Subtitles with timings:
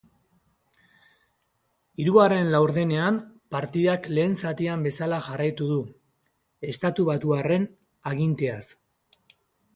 [2.03, 3.19] Hirugarren laurdenean,
[3.57, 5.79] partidak lehen zatian bezala jarraitu du,
[6.73, 7.71] estatubatuarren
[8.15, 8.63] aginteaz.